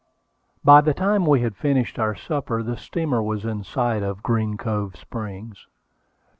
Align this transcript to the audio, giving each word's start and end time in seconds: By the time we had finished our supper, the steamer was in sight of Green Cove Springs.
By 0.63 0.81
the 0.81 0.95
time 0.95 1.27
we 1.27 1.41
had 1.41 1.55
finished 1.55 1.99
our 1.99 2.15
supper, 2.15 2.63
the 2.63 2.75
steamer 2.75 3.21
was 3.21 3.45
in 3.45 3.63
sight 3.63 4.01
of 4.01 4.23
Green 4.23 4.57
Cove 4.57 4.95
Springs. 4.95 5.67